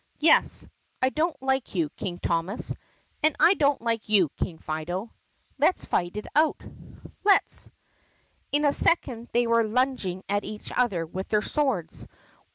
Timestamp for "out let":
6.35-7.47